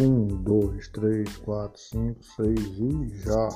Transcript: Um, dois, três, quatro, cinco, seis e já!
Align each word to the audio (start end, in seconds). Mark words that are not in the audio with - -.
Um, 0.00 0.28
dois, 0.28 0.86
três, 0.88 1.36
quatro, 1.38 1.80
cinco, 1.80 2.22
seis 2.22 2.78
e 2.78 3.08
já! 3.18 3.48